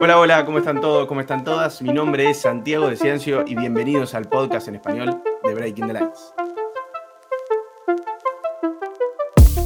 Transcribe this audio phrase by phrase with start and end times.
[0.00, 1.08] Hola, hola, ¿cómo están todos?
[1.08, 1.82] ¿Cómo están todas?
[1.82, 5.92] Mi nombre es Santiago de Ciencio y bienvenidos al podcast en español de Breaking the
[5.92, 6.34] Lines.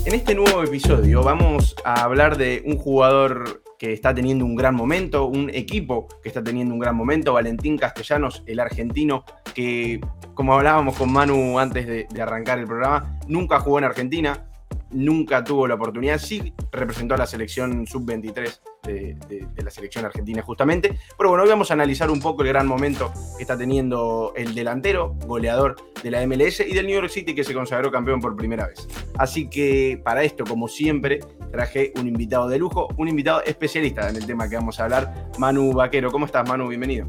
[0.07, 4.75] En este nuevo episodio vamos a hablar de un jugador que está teniendo un gran
[4.75, 10.01] momento, un equipo que está teniendo un gran momento, Valentín Castellanos, el argentino, que
[10.33, 14.47] como hablábamos con Manu antes de, de arrancar el programa, nunca jugó en Argentina,
[14.91, 19.17] nunca tuvo la oportunidad, sí representó a la selección sub-23 de,
[19.63, 23.13] la selección argentina justamente, pero bueno, hoy vamos a analizar un poco el gran momento
[23.37, 27.45] que está teniendo el delantero, goleador de la MLS y del New York City que
[27.45, 28.89] se consagró campeón por primera vez.
[29.19, 31.21] Así que para esto, como siempre,
[31.53, 35.31] traje un invitado de lujo, un invitado especialista en el tema que vamos a hablar,
[35.39, 36.11] Manu Vaquero.
[36.11, 36.69] ¿Cómo estás, Manu?
[36.69, 37.07] Bienvenido.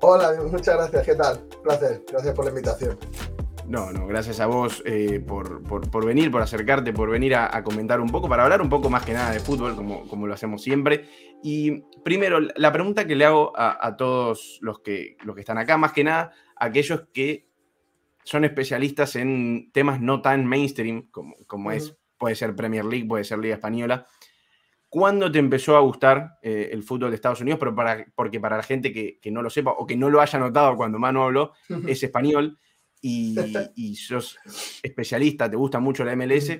[0.00, 1.06] Hola, muchas gracias.
[1.06, 1.38] ¿Qué tal?
[1.62, 2.02] Placer.
[2.10, 2.98] Gracias por la invitación.
[3.68, 7.54] No, no, gracias a vos eh, por, por, por, venir, por acercarte, por venir a,
[7.54, 10.28] a, comentar un poco, para hablar un poco más que nada de fútbol, como, como
[10.28, 11.08] lo hacemos siempre.
[11.42, 15.58] Y primero, la pregunta que le hago a, a todos los que, los que están
[15.58, 17.48] acá, más que nada, aquellos que
[18.22, 21.76] son especialistas en temas no tan mainstream, como, como uh -huh.
[21.76, 24.06] es, puede ser Premier League, puede ser Liga Española.
[24.88, 27.58] ¿Cuándo te empezó a gustar eh, el fútbol de Estados Unidos?
[27.58, 30.20] Pero para, porque para la gente que, que, no lo sepa o que no lo
[30.20, 31.88] haya notado cuando Manu habló, uh -huh.
[31.88, 32.58] es español
[33.00, 33.36] y,
[33.74, 34.38] y, sos
[34.82, 36.52] especialista, te gusta mucho la MLS.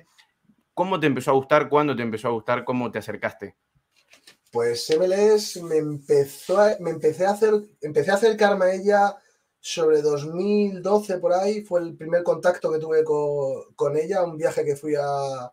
[0.75, 1.69] ¿Cómo te empezó a gustar?
[1.69, 2.65] ¿Cuándo te empezó a gustar?
[2.65, 3.57] ¿Cómo te acercaste?
[4.51, 9.17] Pues MLS me empezó a, me empecé a hacer, empecé a acercarme a ella
[9.61, 14.65] sobre 2012 por ahí, fue el primer contacto que tuve con, con ella, un viaje
[14.65, 15.53] que fui a,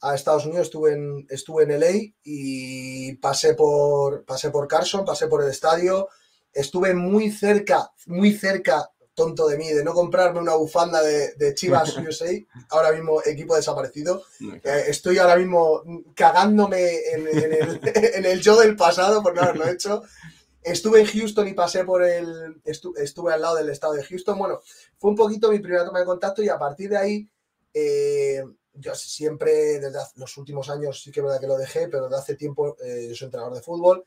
[0.00, 5.26] a, Estados Unidos, estuve en, estuve en LA y pasé por, pasé por Carson, pasé
[5.26, 6.08] por el estadio,
[6.52, 11.54] estuve muy cerca, muy cerca tonto de mí de no comprarme una bufanda de, de
[11.54, 12.30] Chivas USA,
[12.70, 14.22] ahora mismo equipo desaparecido.
[14.40, 15.82] Eh, estoy ahora mismo
[16.14, 20.02] cagándome en, en, el, en, el, yo del pasado por no haberlo hecho.
[20.62, 22.60] Estuve en Houston y pasé por el.
[22.64, 24.38] Estu, estuve al lado del estado de Houston.
[24.38, 24.60] Bueno,
[24.96, 27.28] fue un poquito mi primera toma de contacto y a partir de ahí.
[27.74, 28.44] Eh,
[28.74, 32.16] yo siempre, desde los últimos años, sí que es verdad que lo dejé, pero desde
[32.16, 34.04] hace tiempo eh, yo soy entrenador de fútbol.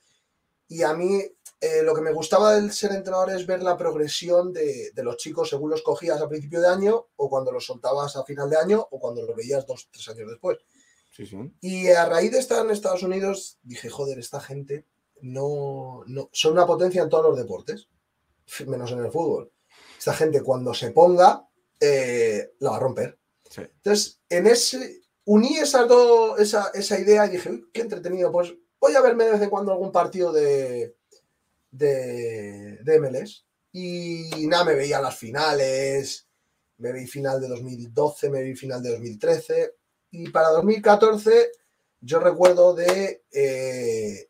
[0.67, 1.21] Y a mí
[1.61, 5.17] eh, lo que me gustaba del ser entrenador es ver la progresión de, de, los
[5.17, 8.57] chicos según los cogías a principio de año o cuando los soltabas a final de
[8.57, 10.57] año o cuando los veías dos, tres años después.
[11.11, 11.37] Sí, sí.
[11.61, 14.85] Y a raíz de estar en Estados Unidos dije, joder, esta gente
[15.21, 17.87] no, no son una potencia en todos los deportes,
[18.67, 19.51] menos en el fútbol.
[19.97, 21.47] Esta gente cuando se ponga
[21.79, 23.17] eh, la va a romper.
[23.49, 23.61] Sí.
[23.61, 28.53] Entonces, en ese uní esa, todo, esa, esa idea y dije, uy, qué entretenido, pues
[28.85, 30.95] voy a verme de vez en cuando algún partido de,
[31.71, 33.43] de, de MLS.
[33.71, 36.27] Y nada, me veía las finales,
[36.77, 39.73] me vi final de 2012, me vi final de 2013.
[40.11, 41.51] Y para 2014
[41.99, 43.23] yo recuerdo de...
[43.31, 44.29] Eh,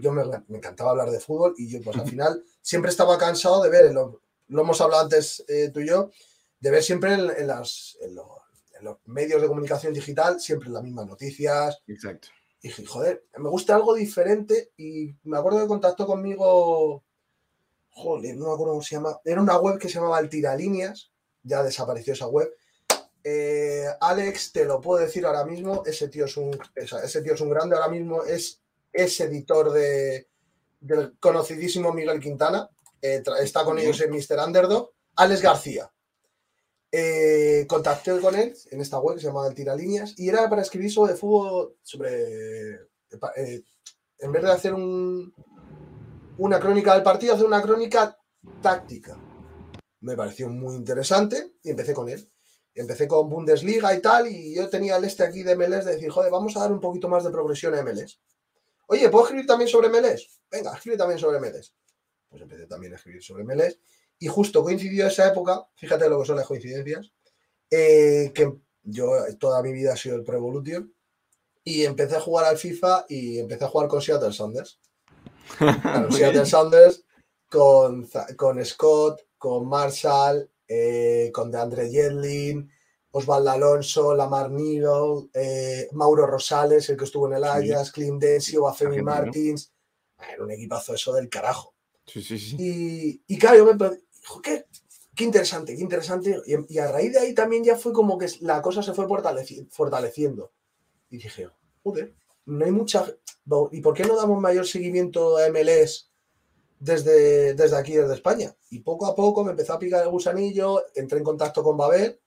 [0.00, 3.62] yo me, me, encantaba hablar de fútbol y yo pues al final siempre estaba cansado
[3.62, 6.10] de ver, lo, lo hemos hablado antes eh, tú y yo,
[6.58, 8.36] de ver siempre en, en, las, en, lo,
[8.78, 11.82] en, los medios de comunicación digital siempre las mismas noticias.
[11.86, 12.28] Exacto.
[12.62, 17.02] Y dije, joder, me gusta algo diferente y me acuerdo que contactó conmigo,
[17.90, 21.10] joder, no me acuerdo cómo se llama, era una web que se llamaba El Tiralíneas,
[21.42, 22.54] ya desapareció esa web.
[23.24, 27.40] Eh, Alex, te lo puedo decir ahora mismo, ese tío es un, ese tío es
[27.40, 28.60] un grande, ahora mismo es,
[28.92, 30.28] es editor de,
[30.80, 32.68] del conocidísimo Miguel Quintana,
[33.00, 34.38] eh, está con ellos en Mr.
[34.46, 35.90] Underdog, Alex García.
[36.92, 40.62] Eh, contacté con él en esta web que se llama El Tiralíneas y era para
[40.62, 42.74] escribir sobre fútbol, sobre.
[43.36, 43.62] Eh,
[44.18, 45.32] en vez de hacer un,
[46.38, 48.18] una crónica del partido, hacer una crónica
[48.60, 49.16] táctica.
[50.00, 52.28] Me pareció muy interesante y empecé con él.
[52.74, 56.08] Empecé con Bundesliga y tal, y yo tenía el este aquí de MLS de decir,
[56.08, 58.20] joder, vamos a dar un poquito más de progresión a MLS.
[58.86, 60.40] Oye, ¿puedo escribir también sobre MLS?
[60.50, 61.74] Venga, escribe también sobre MLS.
[62.28, 63.78] Pues empecé también a escribir sobre MLS
[64.20, 67.12] y justo coincidió esa época, fíjate lo que son las coincidencias,
[67.70, 70.94] eh, que yo toda mi vida he sido el Pro Evolution
[71.64, 74.78] y empecé a jugar al FIFA y empecé a jugar con Seattle Sanders.
[75.56, 77.04] Claro, Seattle Sanders
[77.48, 82.70] con, con Scott, con Marshall, eh, con DeAndre Yedlin,
[83.12, 87.92] Osvaldo Alonso, Lamar Needle, eh, Mauro Rosales, el que estuvo en el Ajax, sí.
[87.92, 89.72] Clint Densio, Bafemi Martins.
[90.18, 91.74] Era un equipazo eso del carajo.
[92.06, 92.56] Sí, sí, sí.
[92.58, 94.00] Y, y claro, yo me,
[94.42, 94.66] qué,
[95.14, 96.40] qué interesante, qué interesante.
[96.46, 99.06] Y, y, a raíz de ahí también ya fue como que la cosa se fue
[99.06, 100.52] fortaleci fortaleciendo.
[101.10, 101.48] Y dije,
[101.82, 102.14] joder,
[102.46, 103.06] no hay mucha...
[103.72, 106.10] ¿Y por qué no damos mayor seguimiento a MLS
[106.78, 108.54] desde, desde aquí, desde España?
[108.70, 112.20] Y poco a poco me empezó a picar el gusanillo, entré en contacto con Babel.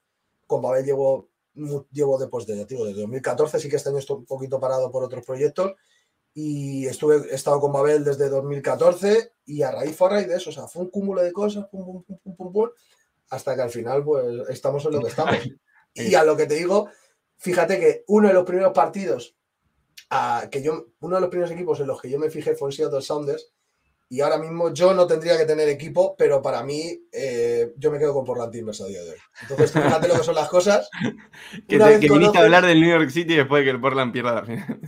[0.46, 1.30] Con Babel llevo,
[1.92, 5.04] llevo después de, digo, desde 2014, sí que este año estoy un poquito parado por
[5.04, 5.74] otros proyectos.
[6.34, 10.38] Y estuve, he estado con Babel desde 2014 y a raíz fue a raíz de
[10.38, 12.70] eso, o sea, fue un cúmulo de cosas, pum, pum, pum, pum,
[13.30, 15.38] hasta que al final pues estamos en lo que estamos.
[15.94, 16.90] y a lo que te digo,
[17.38, 19.36] fíjate que uno de los primeros partidos,
[20.10, 22.70] a, que yo, uno de los primeros equipos en los que yo me fijé fue
[22.70, 23.54] en Seattle Sounders,
[24.10, 27.98] y ahora mismo yo no tendría que tener equipo, pero para mí eh, yo me
[27.98, 29.18] quedo con Portland Timbers a día de hoy.
[29.42, 30.88] Entonces, fíjate lo que son las cosas.
[31.68, 34.12] que te, que viniste a hablar del New York City después de que el Portland
[34.12, 34.80] pierda la final.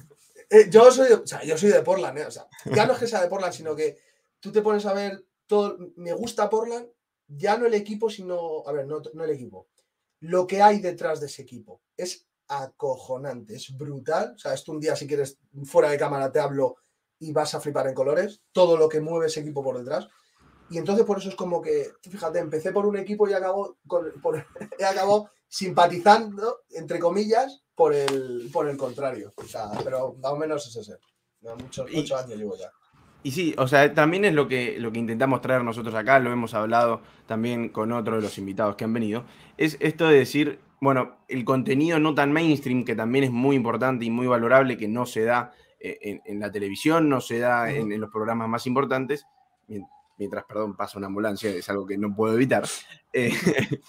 [0.56, 3.00] Eh, yo, soy o sea, yo soy de Portland, eh, o sea, ya no es
[3.00, 3.98] que sea de Portland, sino que
[4.40, 5.78] tú te pones a ver todo.
[5.98, 6.88] Me gusta Portland,
[7.28, 8.64] ya no el equipo, sino.
[8.66, 9.68] A ver, no, no el equipo.
[10.22, 14.34] Lo que hay detrás de ese equipo es acojonante, es brutal.
[14.36, 16.78] O sea, esto un día, si quieres, fuera de cámara te hablo
[17.20, 20.08] y vas a flipar en colores, todo lo que mueve ese equipo por detrás.
[20.70, 24.12] Y entonces por eso es como que, fíjate, empecé por un equipo y acabo, con,
[24.80, 29.34] acabado simpatizando, entre comillas, por el, por el contrario.
[29.36, 30.98] O sea, pero más o menos es ese.
[31.42, 32.72] Muchos, muchos años llevo ya.
[33.26, 36.32] Y sí, o sea, también es lo que, lo que intentamos traer nosotros acá, lo
[36.32, 39.26] hemos hablado también con otro de los invitados que han venido,
[39.58, 44.06] es esto de decir, bueno, el contenido no tan mainstream, que también es muy importante
[44.06, 48.00] y muy valorable, que no se da eh, en, la televisión, no se da en,
[48.00, 49.26] los programas más importantes,
[50.20, 52.64] mientras, perdón, pasa una ambulancia, es algo que no puedo evitar.
[53.12, 53.34] Eh,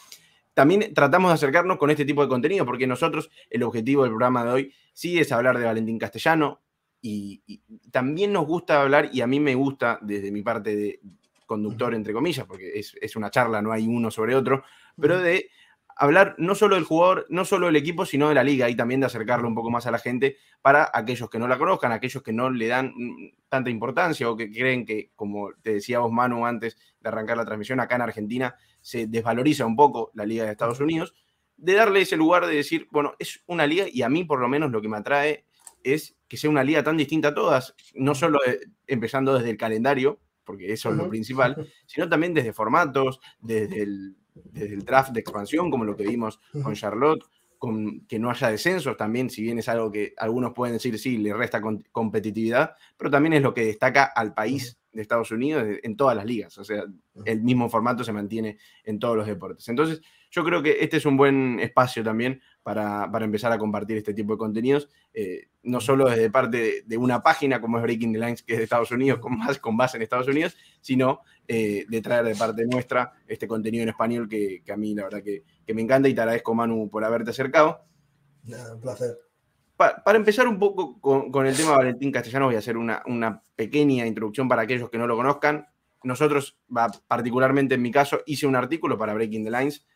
[0.57, 4.43] también tratamos de acercarnos con este tipo de contenido, porque nosotros, el objetivo del programa
[4.43, 6.63] de hoy sí es hablar de Valentín Castellano,
[7.03, 7.43] y,
[7.91, 11.01] también nos gusta hablar, y a mí me gusta desde mi parte de
[11.45, 14.65] conductor, entre comillas, porque es, es una charla, no hay uno sobre otro,
[14.99, 15.51] pero de
[15.97, 19.01] hablar no solo del jugador, no solo del equipo, sino de la liga y también
[19.01, 22.23] de acercarlo un poco más a la gente para aquellos que no la conozcan, aquellos
[22.23, 26.13] que no le dan mm, tanta importancia o que creen que, como te decía vos,
[26.13, 30.45] Manu, antes de arrancar la transmisión, acá en Argentina se desvaloriza un poco la liga
[30.45, 31.15] de Estados Unidos,
[31.57, 34.49] de darle ese lugar de decir, bueno, es una liga y a mí por lo
[34.49, 35.47] menos lo que me atrae
[35.83, 38.41] es que sea una liga tan distinta a todas, no solo
[38.87, 44.17] empezando desde el calendario, porque eso es lo principal, sino también desde formatos, desde el
[44.45, 47.25] desde el draft de expansión, como lo que vimos con Charlotte,
[47.59, 51.19] con que no haya descensos también, si bien es algo que algunos pueden decir, sí,
[51.19, 51.61] le resta
[51.91, 56.27] competitividad, pero también es lo que destaca al país de Estados Unidos en todas las
[56.27, 56.85] ligas, o sea,
[57.25, 59.69] el mismo formato se mantiene en todos los deportes.
[59.69, 60.01] Entonces,
[60.31, 64.33] yo creo que este es un buen espacio también para, empezar a compartir este tipo
[64.33, 68.43] de contenidos, eh, no solo desde parte de, una página como es Breaking the Lines,
[68.43, 72.03] que es de Estados Unidos, con, más, con base en Estados Unidos, sino eh, de
[72.03, 75.81] traer de parte nuestra este contenido en español que, a mí la verdad que, me
[75.81, 77.85] encanta y te agradezco Manu por haberte acercado.
[78.45, 79.17] un placer.
[79.77, 83.45] para empezar un poco con, el tema de Valentín Castellano, voy a hacer una, una
[83.55, 85.69] pequeña introducción para aquellos que no lo conozcan.
[86.03, 86.59] Nosotros,
[87.07, 89.87] particularmente en mi caso, hice un artículo para Breaking the Lines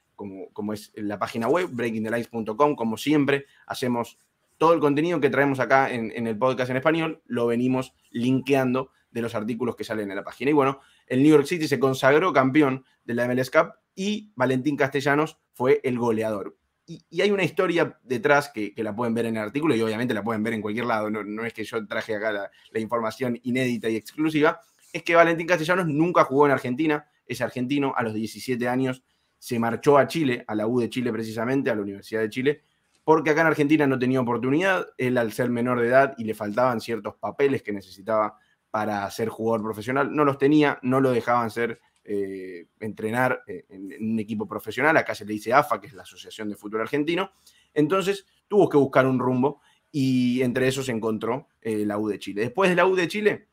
[0.53, 4.19] como, es la página web, breakingthelines.com, como siempre, hacemos
[4.59, 9.23] todo el contenido que traemos acá en, el podcast en español, lo venimos linkeando de
[9.23, 10.51] los artículos que salen en la página.
[10.51, 14.77] Y bueno, el New York City se consagró campeón de la MLS Cup y Valentín
[14.77, 16.57] Castellanos fue el goleador.
[16.87, 20.23] Y, hay una historia detrás que, la pueden ver en el artículo y obviamente la
[20.23, 23.89] pueden ver en cualquier lado, no, es que yo traje acá la, la, información inédita
[23.89, 24.61] y exclusiva,
[24.93, 29.03] es que Valentín Castellanos nunca jugó en Argentina, es argentino, a los 17 años
[29.41, 32.61] se marchó a Chile, a la U de Chile precisamente, a la Universidad de Chile,
[33.03, 36.35] porque acá en Argentina no tenía oportunidad, él al ser menor de edad y le
[36.35, 38.37] faltaban ciertos papeles que necesitaba
[38.71, 44.13] para ser jugador profesional, no los tenía, no lo dejaban ser, eh, entrenar eh, en,
[44.13, 47.31] un equipo profesional, acá se le dice AFA, que es la Asociación de Fútbol Argentino,
[47.73, 52.43] entonces tuvo que buscar un rumbo y entre esos encontró eh, la U de Chile.
[52.43, 53.49] Después de la U de Chile,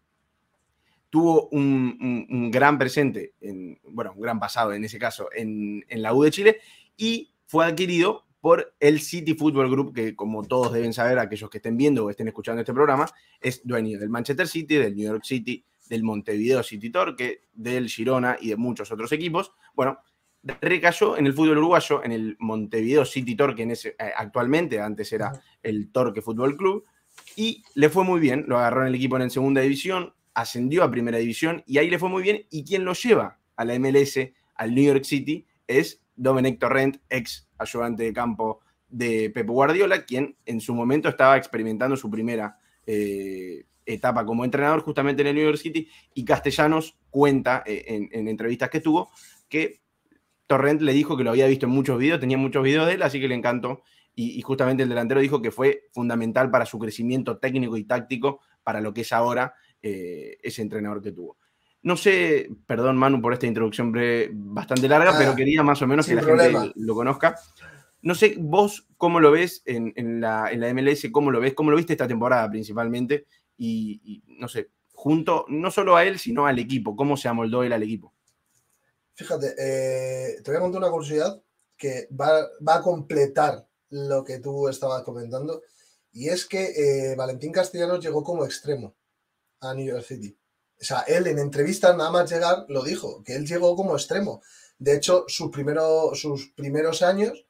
[1.09, 6.23] tuvo un, gran presente, en, bueno, un gran pasado en ese caso, en, la U
[6.23, 6.57] de Chile
[6.95, 11.57] y fue adquirido por el City Football Group, que como todos deben saber, aquellos que
[11.57, 13.07] estén viendo o estén escuchando este programa,
[13.41, 18.37] es dueño del Manchester City, del New York City, del Montevideo City Torque, del Girona
[18.39, 19.53] y de muchos otros equipos.
[19.73, 19.99] Bueno,
[20.43, 25.11] recayó en el fútbol uruguayo, en el Montevideo City Torque en ese, eh, actualmente, antes
[25.11, 25.31] era
[25.63, 26.85] el Torque Fútbol Club,
[27.35, 30.91] y le fue muy bien, lo agarró en el equipo en segunda división, ascendió a
[30.91, 32.45] primera división y ahí le fue muy bien.
[32.51, 34.19] Y quien lo lleva a la MLS,
[34.53, 40.37] al New York City, es Dominic Torrent, ex ayudante de campo de Pep Guardiola, quien
[40.45, 45.45] en su momento estaba experimentando su primera eh, etapa como entrenador justamente en el New
[45.45, 45.89] York City.
[46.13, 49.09] Y Castellanos cuenta eh, en, entrevistas que tuvo
[49.49, 49.81] que
[50.45, 53.01] Torrent le dijo que lo había visto en muchos videos, tenía muchos videos de él,
[53.01, 53.81] así que le encantó.
[54.13, 58.39] Y, y, justamente el delantero dijo que fue fundamental para su crecimiento técnico y táctico
[58.63, 59.53] para lo que es ahora
[59.87, 61.37] eh, ese entrenador que tuvo.
[61.83, 63.93] No sé, perdón Manu por esta introducción
[64.33, 67.35] bastante larga, pero quería más o menos que la gente lo conozca.
[68.01, 71.71] no sé, vos cómo lo ves en, la, en, la, MLS, cómo lo ves, cómo
[71.71, 73.25] lo viste esta temporada principalmente,
[73.57, 77.71] y, no sé, junto no solo a él, sino al equipo, cómo se amoldó él
[77.71, 78.13] al equipo.
[79.13, 81.41] Fíjate, eh, te voy a contar una curiosidad
[81.77, 85.61] que va, a completar lo que tú estabas comentando,
[86.11, 88.96] y es que eh, Valentín Castellanos llegó como extremo
[89.61, 90.37] a New York City.
[90.79, 94.41] O sea, él en entrevistas nada más llegar lo dijo, que él llegó como extremo.
[94.77, 95.51] De hecho, sus,
[96.13, 97.47] sus primeros años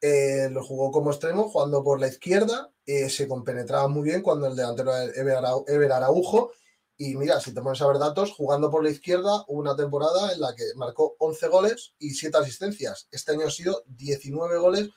[0.00, 4.46] eh, lo jugó como extremo, jugando por la izquierda, eh, se compenetraba muy bien cuando
[4.46, 6.52] el delantero era Ever Araujo.
[6.98, 10.32] Y mira, si te pones a ver datos, jugando por la izquierda, hubo una temporada
[10.32, 13.08] en la que marcó 11 goles y 7 asistencias.
[13.10, 14.88] Este año ha sido 19 goles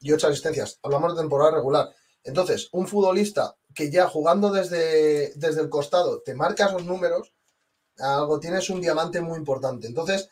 [0.00, 0.80] y 8 asistencias.
[0.82, 1.94] Hablamos de temporada regular.
[2.24, 7.34] Entonces, un futbolista que ya jugando desde, desde el costado te marca esos números,
[7.98, 9.86] algo tienes un diamante muy importante.
[9.86, 10.30] Entonces,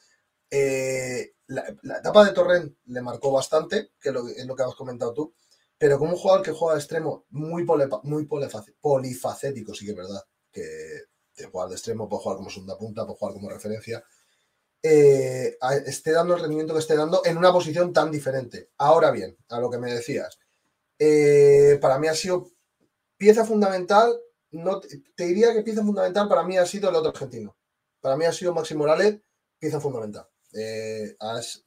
[0.51, 5.35] eh, la, etapa de Torrent le marcó bastante, que es lo, que has comentado tú,
[5.79, 7.67] pero como un jugador que juega de extremo muy,
[8.05, 8.27] muy
[8.81, 10.63] polifacético, sí que es verdad, que
[11.37, 14.05] de jugar de extremo puede jugar como segunda punta, puede jugar como referencia,
[14.83, 15.57] eh,
[15.87, 18.71] esté dando el rendimiento que esté dando en una posición tan diferente.
[18.79, 20.39] Ahora bien, a lo que me decías,
[20.99, 22.51] eh, para mí ha sido
[23.23, 27.57] pieza fundamental, no, te diría que pieza fundamental para mí ha sido el otro argentino.
[28.01, 29.21] Para mí ha sido Maxi Morales,
[29.61, 30.27] pieza fundamental.
[30.53, 31.59] Eh, Ash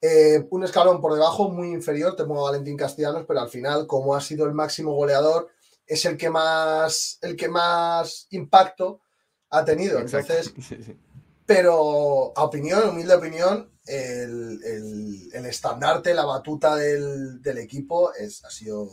[0.00, 3.86] eh, un escalón por debajo, muy inferior, te pongo a Valentín Castellanos, pero al final,
[3.86, 5.50] como ha sido el máximo goleador,
[5.84, 9.02] es el que más, el que más impacto
[9.50, 9.98] ha tenido.
[9.98, 10.54] Entonces,
[11.44, 18.88] pero a opinión, humilde opinión, el, el, estandarte, la batuta del, equipo es, ha, sido,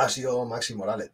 [0.00, 1.12] ha sido Maxi Morales.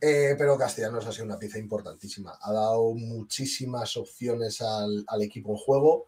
[0.00, 2.38] Eh, pero Castellanos ha sido una pieza importantísima.
[2.40, 6.06] Ha dado muchísimas opciones al, equipo en juego.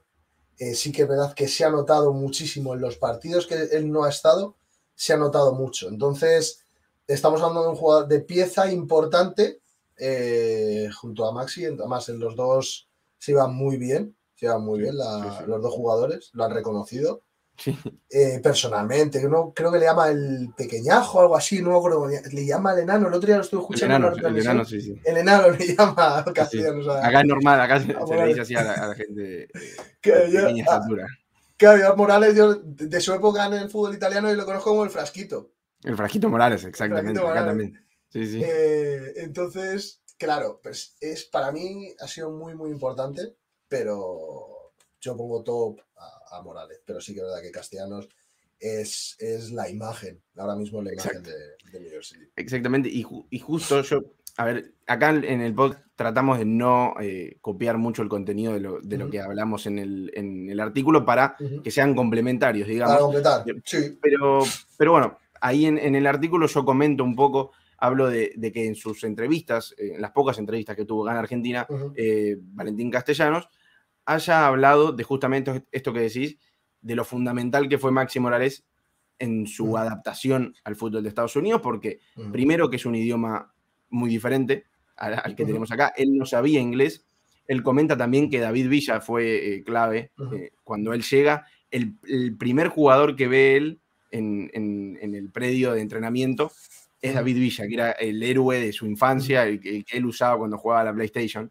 [0.58, 3.90] Eh, sí que es verdad que se ha notado muchísimo en los partidos que él
[3.90, 4.56] no ha estado,
[4.94, 5.88] se ha notado mucho.
[5.88, 6.60] Entonces,
[7.06, 9.62] estamos hablando de un jugador de pieza importante
[9.96, 11.64] eh, junto a Maxi.
[11.64, 16.30] Además, en los dos se iban muy bien, se iban muy bien los dos jugadores,
[16.34, 17.22] lo han reconocido.
[18.10, 19.24] Eh, personalmente.
[19.26, 22.08] Uno creo que le llama el pequeñajo o algo así, no me acuerdo.
[22.08, 23.96] Le llama el enano, el otro día lo estuve escuchando.
[23.96, 25.00] El enano, el enano sí, sí.
[25.04, 26.88] El enano le llama castellanos.
[26.88, 29.48] Acá es normal, acá se, le dice así a la, gente
[30.00, 31.06] que de pequeña ah, estatura.
[31.56, 34.90] Claro, Morales, yo de su época en el fútbol italiano, y lo conozco como el
[34.90, 35.52] frasquito.
[35.82, 37.20] El frasquito Morales, exactamente.
[37.20, 37.78] Acá también.
[38.08, 38.42] Sí, sí.
[38.42, 43.36] Eh, entonces, claro, pues es para mí ha sido muy, muy importante,
[43.68, 46.80] pero yo pongo top a, Morales.
[46.84, 48.08] Pero sí que es verdad que Castellanos
[48.58, 51.32] es, es la imagen, ahora mismo la imagen de,
[51.72, 52.26] de, New York City.
[52.36, 54.02] Exactamente, y, y, justo yo,
[54.36, 58.60] a ver, acá en el podcast tratamos de no eh, copiar mucho el contenido de
[58.60, 62.94] lo, de lo que hablamos en el, en el artículo para que sean complementarios, digamos.
[62.94, 63.98] Para completar, sí.
[64.00, 64.40] Pero,
[64.76, 68.66] pero bueno, ahí en, en el artículo yo comento un poco hablo de, de, que
[68.66, 73.48] en sus entrevistas, en las pocas entrevistas que tuvo en Argentina, eh, Valentín Castellanos,
[74.04, 76.38] haya hablado de justamente esto que decís,
[76.80, 78.64] de lo fundamental que fue Maxi Morales
[79.18, 82.00] en su adaptación al fútbol de Estados Unidos, porque
[82.32, 83.52] primero que es un idioma
[83.90, 84.64] muy diferente
[84.96, 87.04] al, que tenemos acá, él no sabía inglés,
[87.46, 91.96] él comenta también que David Villa fue eh, clave eh, cuando él llega, el,
[92.38, 93.80] primer jugador que ve él
[94.10, 96.50] en, el predio de entrenamiento
[97.00, 100.58] es David Villa, que era el héroe de su infancia, el que él usaba cuando
[100.58, 101.50] jugaba a la PlayStation.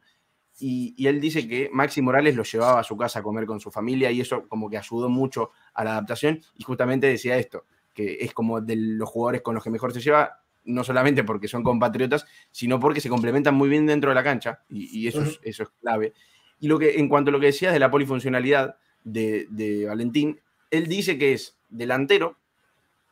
[0.59, 3.71] Y, él dice que Maxi Morales lo llevaba a su casa a comer con su
[3.71, 6.41] familia y eso como que ayudó mucho a la adaptación.
[6.55, 10.01] Y justamente decía esto, que es como de los jugadores con los que mejor se
[10.01, 14.23] lleva, no solamente porque son compatriotas, sino porque se complementan muy bien dentro de la
[14.23, 14.63] cancha.
[14.69, 16.13] Y, eso, es, eso es clave.
[16.59, 20.39] Y lo que, en cuanto a lo que decías de la polifuncionalidad de, Valentín,
[20.71, 22.37] él dice que es delantero,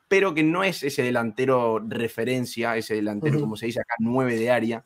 [0.07, 4.51] pero que no es ese delantero referencia, ese delantero, como se dice acá, nueve de
[4.51, 4.85] área,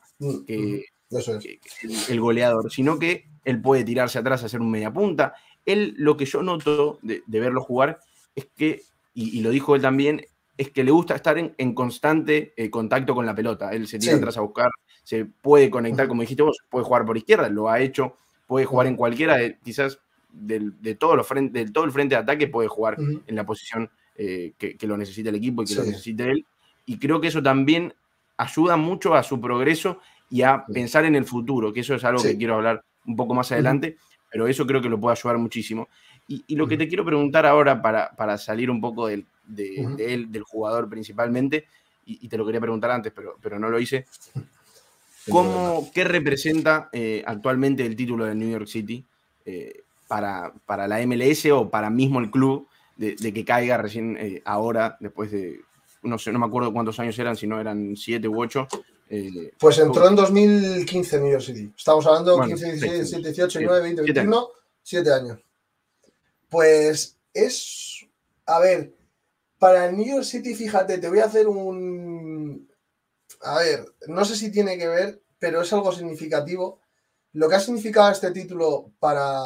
[1.40, 1.60] que,
[2.08, 5.34] el, goleador, sino que él puede tirarse atrás, hacer un media punta.
[5.64, 8.00] Él, lo que yo noto de, verlo jugar
[8.34, 8.82] es que,
[9.14, 10.24] y, lo dijo él también,
[10.56, 13.70] es que le gusta estar en, constante eh, contacto con la pelota.
[13.70, 14.70] Él se tira atrás a buscar,
[15.02, 18.16] se puede conectar, como dijiste vos, puede jugar por izquierda, lo ha hecho,
[18.46, 19.98] puede jugar en cualquiera, de, quizás
[20.30, 23.90] del, de todo los frente, todo el frente de ataque, puede jugar en la posición
[24.16, 26.46] eh, que, lo necesita el equipo y que lo necesite él.
[26.84, 27.94] Y creo que eso también
[28.36, 30.00] ayuda mucho a su progreso
[30.32, 33.34] y a pensar en el futuro, que eso es algo que quiero hablar un poco
[33.34, 33.98] más adelante,
[34.30, 35.88] pero eso creo que lo puede ayudar muchísimo.
[36.26, 40.32] Y, lo que te quiero preguntar ahora para, para salir un poco del, de, él,
[40.32, 41.66] del jugador principalmente,
[42.06, 44.06] y, te lo quería preguntar antes, pero, pero no lo hice,
[45.30, 49.04] ¿cómo, ¿qué representa eh, actualmente el título de New York City
[49.44, 52.66] eh, para, para la MLS o para mismo el club?
[52.96, 55.60] de, que caiga recién eh, ahora, después de,
[56.02, 58.68] no sé, no me acuerdo cuántos años eran, si no eran siete u ocho.
[59.14, 61.70] Eh, pues entró en 2015 en New York City.
[61.76, 64.48] Estamos hablando de 15, 16, 17, 18, 19, 20, 21,
[64.82, 65.38] 7 años.
[66.48, 68.06] Pues es,
[68.46, 68.94] a ver,
[69.58, 72.66] para el New York City, fíjate, te voy a hacer un,
[73.42, 76.80] a ver, no sé si tiene que ver, pero es algo significativo.
[77.34, 79.38] Lo que ha significado este título para,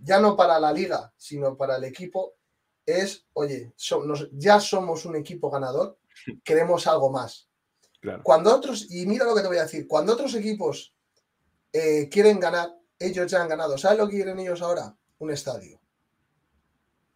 [0.00, 2.34] ya no para la liga, sino para el equipo,
[2.84, 3.74] es, oye,
[4.32, 5.98] ya somos un equipo ganador,
[6.42, 7.48] queremos algo más.
[8.22, 10.92] Cuando otros, y mira lo que te voy a decir, cuando otros equipos
[11.72, 13.78] eh, quieren ganar, ellos ya han ganado.
[13.78, 14.96] ¿Sabes lo que quieren ellos ahora?
[15.18, 15.80] Un estadio.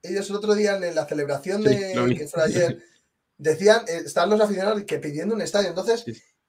[0.03, 2.83] Ellos el otro día en la celebración de que fue ayer,
[3.39, 5.69] decían, eh, están los aficionados que pidiendo un estadio.
[5.69, 6.05] Entonces,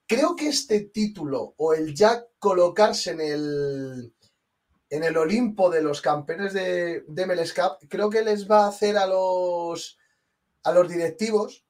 [0.06, 4.14] creo que este título o el ya colocarse en el
[4.90, 8.70] en el Olimpo de los campeones de, de MLS Cup, creo que les va a
[8.70, 9.98] hacer a los
[10.64, 11.66] a los directivos,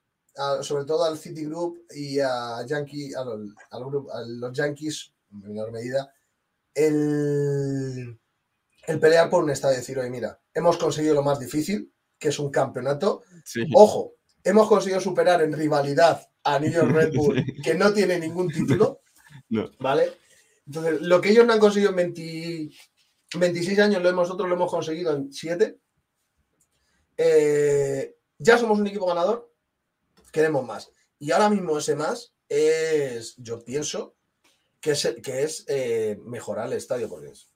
[0.62, 6.14] sobre todo al City Group y a Yankee, a los, los Yankees, en menor medida,
[6.74, 8.20] el,
[8.86, 9.78] el pelear por un estadio.
[9.78, 13.24] Decir, oye, mira, hemos conseguido lo más difícil, que es un campeonato.
[13.74, 14.14] Ojo,
[14.44, 19.02] hemos conseguido superar en rivalidad a New York Red Bull, que no tiene ningún título.
[19.80, 20.14] ¿Vale?
[20.66, 22.14] Entonces, lo que ellos no han conseguido en
[23.40, 25.80] 26 años, lo nosotros lo hemos conseguido en 7.
[27.18, 29.52] Eh, ya somos un equipo ganador,
[30.38, 30.92] queremos más.
[31.20, 34.16] Y ahora mismo ese más es, yo pienso,
[34.80, 37.50] que es, que es eh, mejorar el estadio, porque es,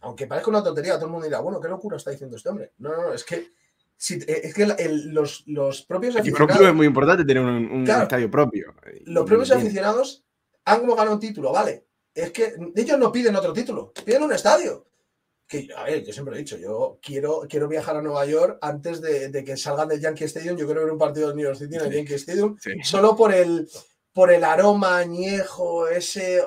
[0.00, 2.72] aunque parezca una tontería, todo el mundo dirá, bueno, qué locura está diciendo este hombre.
[2.78, 6.60] No, no, no, es que eh, es que los, los, propios aficionados.
[6.60, 8.74] es muy importante tener un, estadio propio.
[9.04, 10.24] Los propios aficionados
[10.64, 11.86] han como ganado un título, vale.
[12.14, 14.86] Es que ellos no piden otro título, piden un estadio.
[15.46, 19.00] Que, a ver, yo siempre he dicho, yo quiero, quiero viajar a Nueva York antes
[19.00, 20.56] de, que salgan del Yankee Stadium.
[20.56, 23.32] Yo quiero ver un partido de New York City en el Yankee Stadium, solo por
[23.34, 23.68] el,
[24.12, 26.42] por el aroma añejo, ese,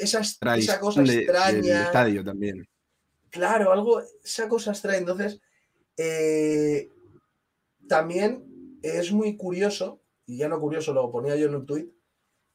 [0.00, 1.84] esa, esa cosa extraña.
[1.84, 2.68] estadio también.
[3.30, 4.98] Claro, algo, esa cosa extraña.
[4.98, 5.40] Entonces,
[5.96, 6.88] eh,
[7.86, 11.92] también es muy curioso, y ya no curioso, lo ponía yo en un tuit,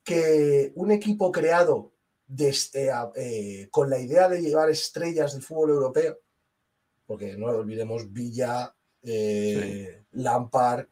[0.03, 1.92] que un equipo creado
[2.25, 6.19] desde, eh, eh, con la idea de llevar estrellas del fútbol europeo,
[7.05, 8.75] porque no olvidemos Villa,
[10.11, 10.87] Lampard,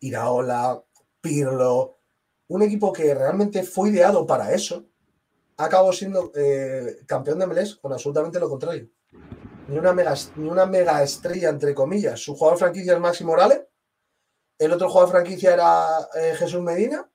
[0.00, 0.82] Iraola,
[1.20, 1.98] Pirlo,
[2.48, 4.86] un equipo que realmente fue ideado para eso,
[5.56, 6.32] acabó siendo
[7.06, 8.88] campeón de MLS con absolutamente lo contrario
[9.68, 12.20] ni una mega, ni una mega estrella, entre comillas.
[12.20, 13.62] Su jugador franquicia es Maxi Morales,
[14.58, 17.10] el otro jugador franquicia era eh, Jesús Medina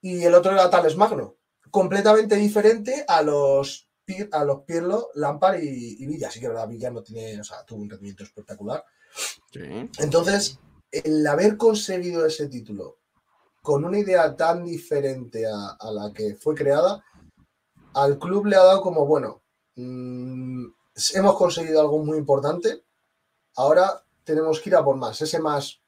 [0.00, 1.36] y el otro era Tales Magno.
[1.74, 3.88] Completamente diferente a los,
[4.30, 6.28] a los Pirlo, Lampard y, Villa.
[6.28, 8.84] Así que verdad, Villa no tiene, o sea, tuvo un rendimiento espectacular.
[9.98, 10.60] Entonces,
[10.92, 12.98] el haber conseguido ese título
[13.60, 17.04] con una idea tan diferente a, la que fue creada,
[17.94, 19.42] al club le ha dado como, bueno,
[19.74, 20.66] mmm,
[21.14, 22.84] hemos conseguido algo muy importante.
[23.56, 25.20] Ahora tenemos que ir a por más.
[25.20, 25.82] Ese más,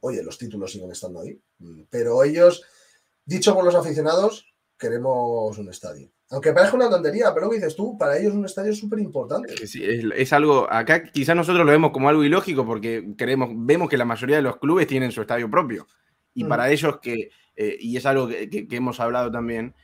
[0.00, 1.40] oye, los títulos siguen estando ahí,
[1.88, 2.62] pero ellos,
[3.24, 4.44] dicho por los aficionados,
[4.78, 6.10] queremos un estadio.
[6.30, 8.98] Aunque parezca una tontería, pero lo que dices tú, para ellos un estadio es súper
[8.98, 9.54] importante.
[9.54, 14.04] es, algo, acá quizás nosotros lo vemos como algo ilógico porque queremos, vemos que la
[14.04, 15.86] mayoría de los clubes tienen su estadio propio.
[16.34, 16.48] Y mm.
[16.48, 19.74] para ellos que, eh, y es algo que, hemos hablado también,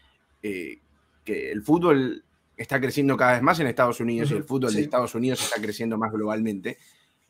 [0.43, 0.81] eh,
[1.25, 2.25] que el fútbol
[2.57, 5.61] está creciendo cada vez más en Estados Unidos y el fútbol de Estados Unidos está
[5.61, 6.77] creciendo más globalmente.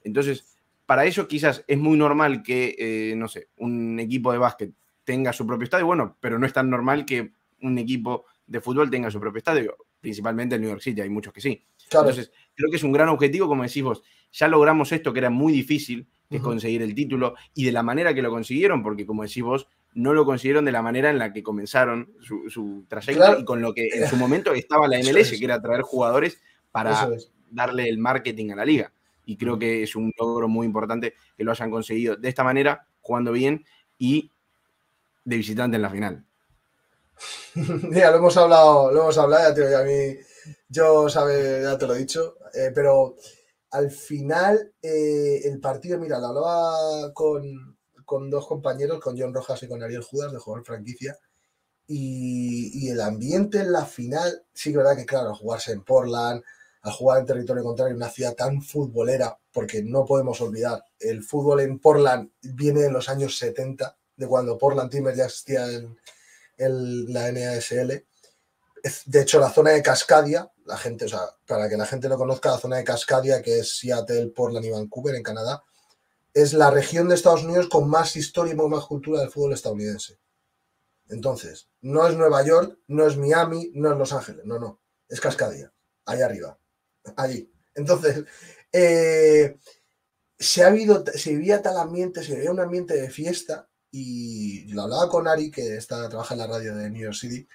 [0.03, 4.72] Entonces, para ellos quizás es muy normal que, eh, no sé, un equipo de básquet
[5.05, 8.90] tenga su propio estadio, bueno, pero no es tan normal que un equipo de fútbol
[8.90, 11.64] tenga su propio estadio, principalmente en New York City, hay muchos que sí.
[11.84, 15.30] Entonces, creo que es un gran objetivo, como decís vos, ya logramos esto que era
[15.30, 19.06] muy difícil, que es conseguir el título, y de la manera que lo consiguieron, porque
[19.06, 23.38] como decís vos, no lo consiguieron de la manera en la que comenzaron su, trayecto
[23.38, 26.40] y con lo que en su momento estaba la MLS, que era traer jugadores
[26.72, 27.08] para
[27.50, 28.92] darle el marketing a la liga.
[29.24, 32.86] Y creo que es un logro muy importante que lo hayan conseguido de esta manera,
[33.00, 33.64] jugando bien
[33.96, 34.30] y
[35.24, 36.24] de visitante en la final.
[37.55, 40.16] Mira, lo hemos hablado, lo hemos hablado, ya, tío, a mí,
[40.68, 43.16] yo, sabe, ya te lo he dicho, eh, pero
[43.70, 49.62] al final eh, el partido, mira, lo hablaba con, con dos compañeros, con John Rojas
[49.62, 51.18] y con Ariel Judas, de jugar franquicia.
[51.87, 56.42] Y, el ambiente en la final, sí que verdad que, claro, jugarse en Portland,
[56.83, 61.22] al jugar en territorio contrario, en una ciudad tan futbolera, porque no podemos olvidar, el
[61.22, 65.96] fútbol en Portland viene de los años 70, de cuando Portland Timbers ya existía en,
[66.56, 68.06] la NASL.
[69.06, 72.16] De hecho, la zona de Cascadia, la gente, o sea, para que la gente lo
[72.16, 75.62] conozca, la zona de Cascadia, que es Seattle, Portland y Vancouver, en Canadá,
[76.32, 80.18] es la región de Estados Unidos con más historia y más cultura del fútbol estadounidense.
[81.08, 85.20] Entonces, no es Nueva York, no es Miami, no es Los Ángeles, no, no, es
[85.20, 85.72] Cascadilla,
[86.06, 86.58] ahí arriba,
[87.16, 87.50] allí.
[87.74, 88.24] Entonces,
[88.72, 89.58] eh,
[90.38, 94.83] se, ha habido, se vivía tal ambiente, se vivía un ambiente de fiesta y lo
[94.83, 97.46] hablaba con Ari, que está, trabaja en la radio de New York City,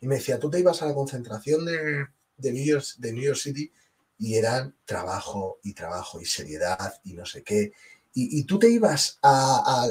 [0.00, 2.06] y me decía, tú te ibas a la concentración de,
[2.38, 3.70] de, New, York, de New York City
[4.18, 7.72] y eran trabajo y trabajo y seriedad y no sé qué.
[8.14, 9.88] Y, tú te ibas a,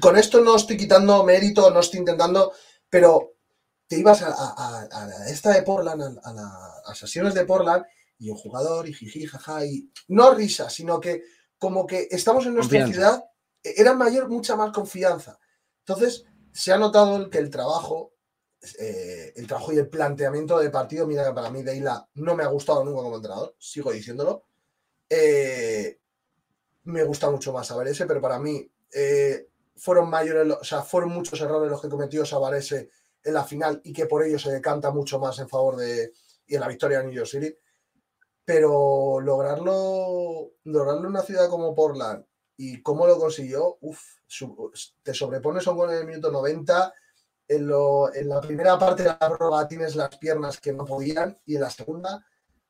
[0.00, 2.52] Con esto no estoy quitando mérito, no estoy intentando,
[2.90, 3.34] pero
[3.86, 4.88] te ibas a,
[5.28, 7.84] esta de Portland, a, las sesiones de Portland,
[8.18, 11.22] y un jugador, y jiji, jaja, y no risa, sino que
[11.56, 13.35] como que estamos en nuestra ciudad, e,
[13.76, 15.38] era mayor, mucha más confianza.
[15.80, 18.16] Entonces, se ha notado que el trabajo
[18.78, 22.42] eh, el trabajo y el planteamiento de partido, mira que para mí Deila no me
[22.42, 24.44] ha gustado nunca como entrenador, sigo diciéndolo.
[25.08, 26.00] Eh,
[26.84, 31.40] me gusta mucho más Sabarese, pero para mí eh, fueron mayores, o sea, fueron muchos
[31.40, 32.90] errores los que cometió Sabarese
[33.22, 36.12] en la final y que por ello se decanta mucho más en favor de
[36.46, 37.56] y en la victoria de New York City.
[38.44, 42.24] Pero lograrlo, lograrlo en una ciudad como Portland
[42.56, 44.00] y cómo lo consiguió, uff,
[45.02, 46.94] te sobrepones a un gol en el minuto 90
[47.48, 51.62] en, la primera parte de la prueba tienes las piernas que no podían y en
[51.62, 52.24] la segunda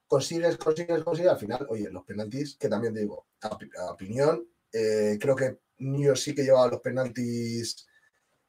[0.07, 1.33] consigues, consigues, consigues.
[1.33, 6.19] Al final, oye, los penaltis, que también digo, a, opinión, eh, creo que New York
[6.19, 7.87] sí que llevaba los penaltis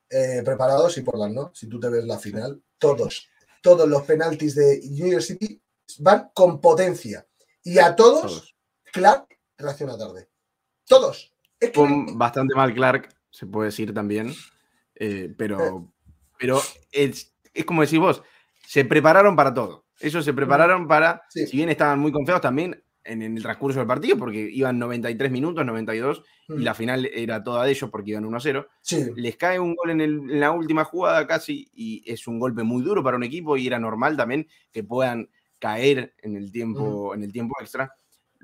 [0.09, 1.51] eh, preparados y por las no.
[1.53, 3.27] Si tú te ves la final, todos,
[3.61, 5.61] todos los penaltis de New York City
[5.99, 7.25] van con potencia.
[7.63, 8.55] Y a todos,
[8.91, 10.29] Clark reacciona tarde.
[10.87, 11.33] Todos.
[11.73, 14.33] con bastante mal Clark, se puede decir también.
[14.95, 15.91] Eh, pero
[16.37, 17.33] pero es,
[17.65, 18.23] como decís vos,
[18.65, 19.85] se prepararon para todo.
[19.99, 24.17] Ellos se prepararon para, si bien estaban muy confiados también en, el transcurso del partido,
[24.17, 28.67] porque iban 93 minutos, 92, y la final era toda de ellos porque iban 1-0.
[29.15, 33.03] Les cae un gol en, la última jugada casi, y es un golpe muy duro
[33.03, 37.31] para un equipo, y era normal también que puedan caer en el tiempo, en el
[37.31, 37.95] tiempo extra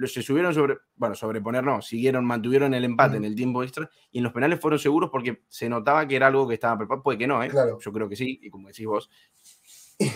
[0.06, 4.20] se subieron sobre, bueno, sobreponer no, siguieron, mantuvieron el empate en el tiempo extra y
[4.20, 7.18] en los penales fueron seguros porque se notaba que era algo que estaba preparado, puede
[7.18, 7.52] que no, ¿eh?
[7.54, 9.10] yo creo que sí, y como decís vos,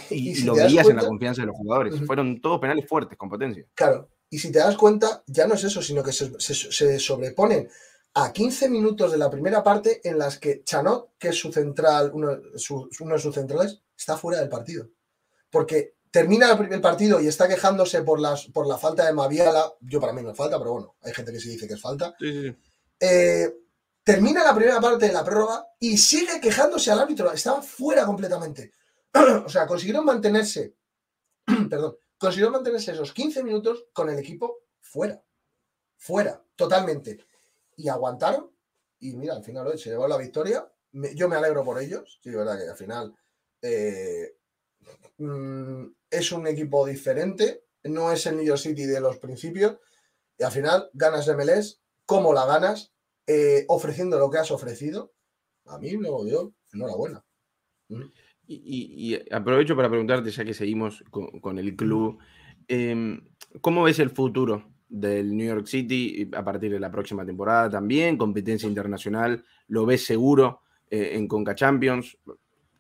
[0.10, 3.66] y, lo veías en la confianza de los jugadores, fueron todos penales fuertes, con potencia.
[3.74, 7.70] Claro, y si te das cuenta, ya no es eso, sino que se, sobreponen
[8.16, 12.12] a 15 minutos de la primera parte en las que Chanot, que es su central,
[12.14, 12.38] uno,
[13.00, 14.90] uno de sus centrales, está fuera del partido.
[15.50, 19.72] Porque termina el partido y está quejándose por, las, por la falta de Maviala.
[19.82, 21.82] Yo para mí no es falta, pero bueno, hay gente que sí dice que es
[21.82, 22.16] falta.
[23.00, 23.54] Eh,
[24.04, 27.32] termina la primera parte de la prórroga y sigue quejándose al árbitro.
[27.32, 28.72] Estaba fuera completamente.
[29.46, 30.76] o sea, consiguieron mantenerse,
[31.70, 35.24] perdón, consiguieron mantenerse esos 15 minutos con el equipo fuera.
[35.98, 37.20] Fuera, totalmente.
[37.76, 38.50] Y aguantaron.
[39.00, 40.68] Y mira, al final hoy se llevó la victoria.
[41.14, 42.20] yo me alegro por ellos.
[42.24, 43.16] Sí, verdad que al final
[43.62, 44.37] eh,
[45.18, 49.78] mm, es un equipo diferente, no es el New York City de los principios,
[50.38, 52.94] y al final ganas de MLS, ¿cómo la ganas?
[53.26, 55.14] Eh, ofreciendo lo que has ofrecido.
[55.66, 57.26] A mí no dio, enhorabuena.
[57.90, 58.04] Mm.
[58.50, 62.18] Y, y, aprovecho para preguntarte, ya que seguimos con, el club,
[62.70, 63.28] em,
[63.60, 68.18] ¿cómo ves el futuro del New York City a partir de la próxima temporada también?
[68.18, 72.18] Competencia internacional, ¿lo ves seguro eh, en Conca Champions?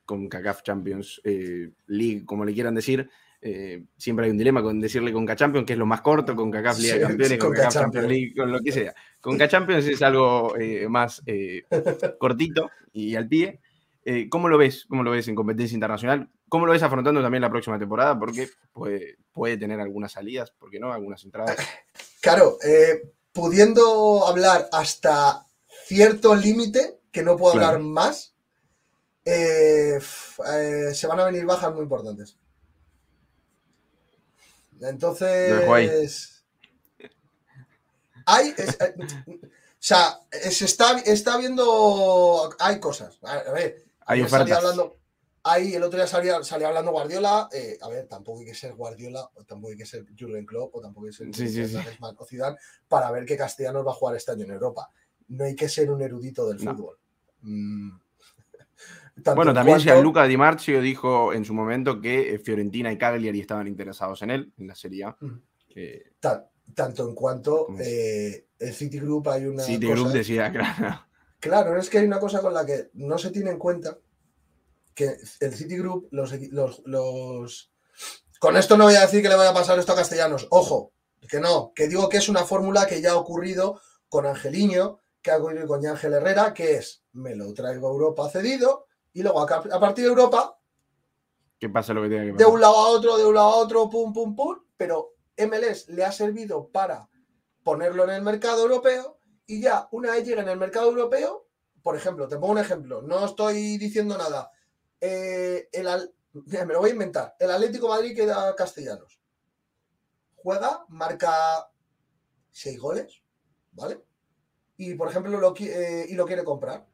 [0.07, 3.07] Con CACAF Champions eh, League, como le quieran decir.
[3.39, 6.49] Eh, siempre hay un dilema con decirle con Champions, que es lo más corto, con
[6.49, 8.95] CACAF Liga de Campeones, con, CACAF Champions League, con lo que sea.
[9.19, 11.21] Con Champions es algo eh, más
[12.19, 13.59] cortito y al pie.
[14.29, 14.85] ¿Cómo lo ves?
[14.87, 16.29] ¿Cómo lo ves en competencia internacional?
[16.47, 18.17] ¿Cómo lo ves afrontando también la próxima temporada?
[18.17, 20.91] Porque puede, puede tener algunas salidas, ¿por qué no?
[20.91, 21.57] Algunas entradas.
[22.19, 22.57] Claro,
[23.31, 25.45] pudiendo hablar hasta
[25.85, 28.36] cierto límite, que no puedo hablar más,
[29.29, 32.37] eh, eh, se van a venir bajas muy importantes.
[34.79, 36.43] Entonces.
[38.25, 38.55] Hay.
[38.57, 38.95] Eh,
[39.39, 42.49] o sea, se está, está viendo.
[42.59, 43.19] Hay cosas.
[43.21, 43.83] A ver.
[44.05, 44.59] Hay ofertas.
[44.59, 44.95] Hablando,
[45.43, 47.49] ahí el otro día salía, salía hablando Guardiola.
[47.81, 50.81] a ver, tampoco hay que ser Guardiola, o tampoco hay que ser Jurgen Klopp, o
[50.81, 51.61] tampoco hay que ser sí,
[52.17, 54.89] o Zidane para ver que Castellanos va a jugar este año en Europa.
[55.27, 56.97] No hay que ser un erudito del fútbol.
[57.41, 58.06] Mm,
[59.35, 63.67] bueno, también Gianluca Di Marcio dijo en su momento que eh, Fiorentina y Cagliari estaban
[63.67, 65.17] interesados en él, en la Serie A.
[66.73, 69.63] tanto en cuanto eh, el City Group hay una.
[69.63, 71.05] City Group decía, claro.
[71.39, 73.97] Claro, es que hay una cosa con la que no se tiene en cuenta
[74.93, 76.33] que el City Group, los,
[76.85, 77.71] los,
[78.39, 80.47] Con esto no voy a decir que le vaya a pasar esto a Castellanos.
[80.49, 80.93] Ojo,
[81.29, 85.31] que no, que digo que es una fórmula que ya ha ocurrido con Angeliño que
[85.31, 89.41] ha ocurrido con Ángel Herrera, que es, me lo traigo a Europa cedido, y luego
[89.41, 90.57] a, a partir de Europa,
[91.59, 93.55] ¿Qué pasa lo que tiene que de un lado a otro, de un lado a
[93.55, 97.09] otro, pum, pum, pum, pero MLS le ha servido para
[97.63, 101.47] ponerlo en el mercado europeo y ya una vez llega en el mercado europeo,
[101.81, 104.51] por ejemplo, te pongo un ejemplo, no estoy diciendo nada,
[105.01, 109.19] eh, el, mira, me lo voy a inventar, el Atlético Madrid queda castellanos,
[110.35, 111.71] juega, marca
[112.51, 113.23] seis goles,
[113.71, 114.03] ¿vale?
[114.77, 116.85] Y por ejemplo, lo, eh, y lo quiere comprar,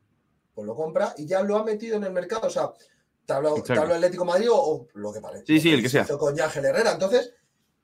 [0.54, 2.72] pues lo compra y ya lo ha metido en el mercado, o sea,
[3.26, 3.82] te hablo, te Exacto.
[3.84, 5.46] hablo Atlético Madrid o, o lo que parece.
[5.48, 6.06] Sí, sí, el que sea.
[6.06, 6.92] Con Ángel Herrera.
[6.92, 7.34] Entonces,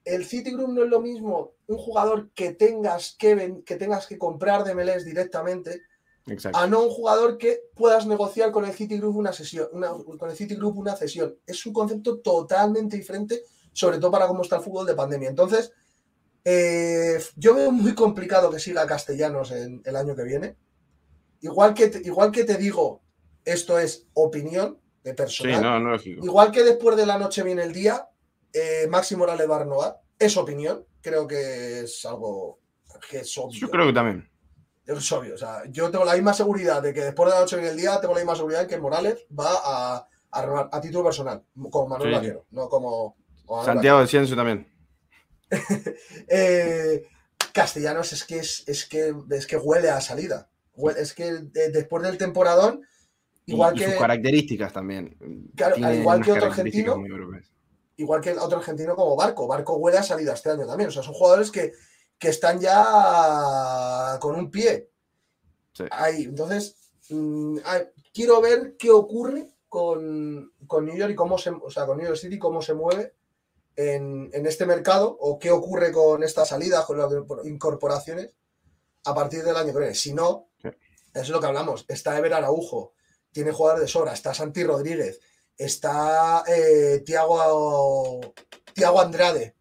[0.06, 4.18] el Citigroup no es lo mismo un jugador que tengas que, ven- que tengas que
[4.18, 5.82] comprar de MLS directamente
[6.28, 6.58] Exacto.
[6.58, 10.36] a no un jugador que puedas negociar con el Citigroup una sesión, una, con el
[10.36, 11.38] Citigroup una cesión.
[11.46, 15.30] Es un concepto totalmente diferente, sobre todo para cómo está el fútbol de pandemia.
[15.30, 15.72] Entonces,
[16.46, 20.56] eh, yo veo muy complicado que siga Castellanos en el año que viene.
[21.42, 23.02] Igual que, te- igual que te digo,
[23.46, 25.62] esto es opinión de Sí, personal.
[25.62, 26.24] no, no, lógico.
[26.26, 28.10] Igual que después de la noche viene el día,
[28.54, 30.02] eh, Maxi Morales va a renovar.
[30.18, 30.86] Es opinión.
[31.02, 32.60] Creo que es algo
[33.10, 33.60] que es obvio.
[33.60, 34.30] Yo creo que también.
[34.86, 35.36] Es obvio.
[35.36, 37.78] O sea, yo tengo la misma seguridad de que después de la noche viene el
[37.78, 41.44] día, tengo la misma seguridad de que Morales va a, a renovar a título personal,
[41.72, 42.16] como Manuel Sí.
[42.16, 43.16] Vaquero, no como.
[43.64, 44.68] Santiago de Ciencio también.
[46.28, 47.04] Eh,
[47.54, 50.50] Castellanos es que es, es que es que huele a salida.
[50.80, 52.82] Huele- es que de- después del temporadón,
[53.46, 55.16] igual y, que sus características también.
[55.56, 57.04] Claro, Tiene al igual que otro argentino,
[57.98, 59.48] igual que otro argentino como Barco.
[59.48, 60.90] Barco huele a salida este año también.
[60.90, 61.74] O sea, son jugadores que,
[62.18, 64.90] que están ya con un pie
[65.74, 65.84] Sí.
[65.92, 66.24] ahí.
[66.24, 66.76] Entonces,
[67.10, 67.58] mm,
[68.14, 72.06] quiero ver qué ocurre con, con New York y cómo se, o sea, con New
[72.08, 73.14] York City, cómo se mueve
[73.76, 77.12] en, en este mercado o qué ocurre con esta salida, con las
[77.46, 78.34] incorporaciones
[79.06, 79.96] a partir del año que viene.
[79.96, 80.50] Si no,
[81.14, 81.86] es lo que hablamos.
[81.88, 82.94] Está Ever Araujo,
[83.32, 85.20] tiene jugadores de sobra, está Santi Rodríguez,
[85.58, 88.20] está eh, Tiago,
[88.74, 89.56] Tiago Andrade.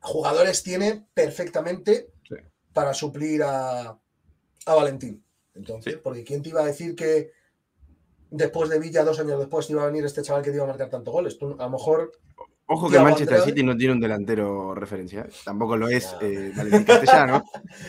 [0.00, 2.34] Jugadores tiene perfectamente Sí.
[2.72, 3.98] para suplir a,
[4.66, 5.24] a Valentín.
[5.54, 6.00] Entonces, Sí.
[6.02, 7.32] porque ¿quién te iba a decir que
[8.30, 10.68] después de Villa, dos años después, iba a venir este chaval que te iba a
[10.68, 11.38] marcar tantos goles?
[11.38, 12.12] Tú, a lo mejor
[12.66, 13.42] Ojo que Manchester.
[13.42, 15.26] City no tiene un delantero referencia.
[15.44, 17.44] Tampoco lo es eh, Valentín Castellano.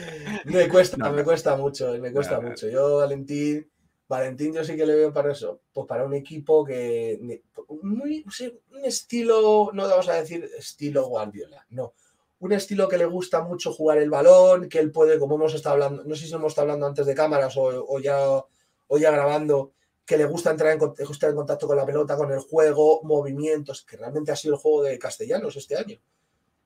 [0.46, 2.68] me cuesta, No, me cuesta mucho, me cuesta mucho.
[2.68, 3.66] Yo, Valentín,
[4.08, 7.42] Valentín, yo sí que le veo para eso, pues para un equipo que
[7.82, 11.94] muy, un estilo, no vamos a decir estilo Guardiola, no.
[12.40, 15.74] Un estilo que le gusta mucho jugar el balón, que él puede, como hemos estado
[15.74, 19.10] hablando, no sé si hemos estado hablando antes de cámaras o, o ya, o ya
[19.10, 19.72] grabando,
[20.06, 23.84] que le gusta entrar en, estar en contacto con la pelota, con el juego, movimientos,
[23.84, 25.98] que realmente ha sido el juego de castellanos este año.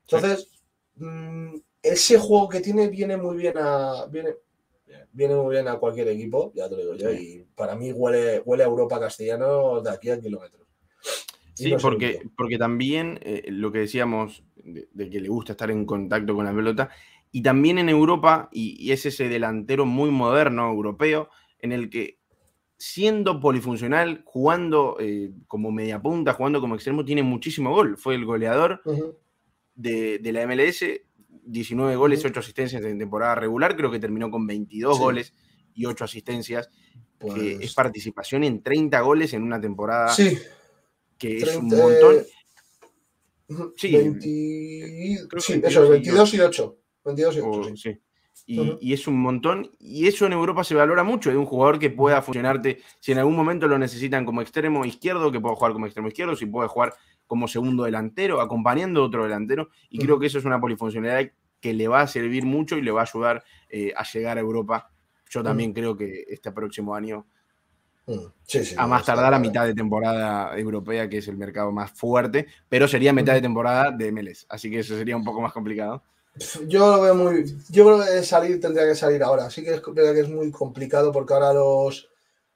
[0.03, 0.49] Entonces,
[0.95, 4.05] mm, ese juego que tiene viene muy bien a.
[4.07, 4.35] Viene,
[5.13, 7.11] viene muy bien a cualquier equipo, ya te lo digo yo.
[7.11, 10.67] Y para mí huele, huele a Europa castellano de aquí a kilómetros.
[11.53, 15.71] Sí, no porque, porque también eh, lo que decíamos de, de que le gusta estar
[15.71, 16.89] en contacto con la pelota,
[17.31, 22.18] y también en Europa, y, y es ese delantero muy moderno europeo, en el que
[22.81, 27.97] siendo polifuncional, jugando eh, como media punta, jugando como extremo, tiene muchísimo gol.
[27.97, 28.81] Fue el goleador
[29.75, 30.85] de, de la MLS,
[31.43, 32.29] 19 goles, Ujú.
[32.29, 35.03] 8 asistencias en temporada regular, creo que terminó con 22 Sí.
[35.03, 35.33] goles
[35.73, 36.69] y 8 asistencias,
[37.19, 40.37] que Pues, es participación en 30 goles en una temporada sí,
[41.17, 42.25] que es un 30, montón.
[43.75, 44.19] Sí, 20
[45.27, 46.77] creo que sí, 22 eso, y 22 y 8.
[47.03, 47.97] 22 y 8, o- sí.
[48.51, 49.69] Y, es un montón.
[49.79, 53.19] Y eso en Europa se valora mucho, de un jugador que pueda funcionarte, si en
[53.19, 56.67] algún momento lo necesitan como extremo izquierdo, que pueda jugar como extremo izquierdo, si puede
[56.67, 56.95] jugar
[57.27, 59.69] como segundo delantero, acompañando a otro delantero.
[59.91, 62.89] Y creo que eso es una polifuncionalidad que le va a servir mucho y le
[62.89, 64.89] va a ayudar eh, a llegar a Europa.
[65.29, 67.27] Yo también creo que este próximo año,
[68.47, 71.91] Sí, sí, a más tardar a mitad de temporada europea, que es el mercado más
[71.91, 74.47] fuerte, pero sería mitad de temporada de MLS.
[74.49, 76.01] Así que eso sería un poco más complicado.
[76.67, 77.57] Yo lo veo muy.
[77.69, 79.49] Yo creo que salir tendría que salir ahora.
[79.49, 82.09] Sí que es verdad que es muy complicado porque ahora los,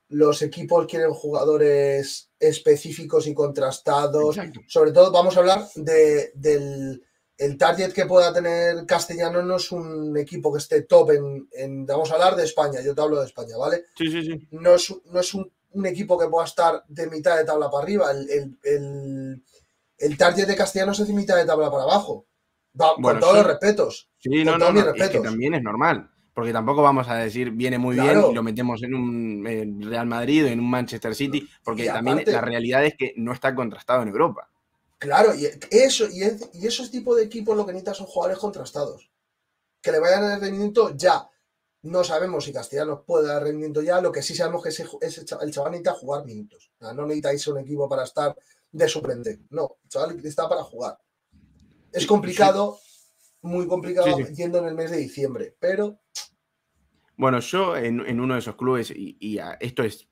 [0.09, 4.37] los equipos quieren jugadores específicos y contrastados.
[4.37, 4.61] Exacto.
[4.67, 7.03] Sobre todo, vamos a hablar de, del
[7.37, 9.41] el target que pueda tener Castellano.
[9.41, 12.79] No es un equipo que esté top en, en- Vamos a hablar de España.
[12.81, 13.85] Yo te hablo de España, ¿vale?
[13.97, 14.47] Sí, sí, sí.
[14.51, 17.83] no es, no es un, un equipo que pueda estar de mitad de tabla para
[17.83, 18.11] arriba.
[18.11, 19.43] El, el, el,
[19.97, 22.27] el target de Castellanos es de mitad de tabla para abajo.
[22.73, 23.37] Bueno, con todos sí.
[23.37, 24.09] los respetos.
[24.17, 26.09] Sí, no, no, es que también es normal.
[26.33, 30.45] Porque tampoco vamos a decir viene muy bien y lo metemos en un Real Madrid
[30.45, 34.07] o en un Manchester City, porque también la realidad es que no está contrastado en
[34.07, 34.49] Europa.
[34.97, 38.39] Claro, y eso, y, es- y esos tipos de equipos lo que necesitan son jugadores
[38.39, 39.11] contrastados.
[39.81, 41.29] Que le vayan a dar rendimiento ya.
[41.83, 45.51] No sabemos si Castellanos puede dar rendimiento ya, lo que sí sabemos que es el
[45.51, 46.71] chaval necesita jugar minutos.
[46.79, 48.35] no necesita irse un equipo para estar
[48.71, 49.41] de suplente.
[49.49, 50.97] No, el chaval está para jugar.
[51.93, 52.79] Es complicado,
[53.41, 55.99] muy complicado yendo en el mes de diciembre, pero...
[57.15, 60.07] Bueno, yo en, uno de esos clubes, y, esto es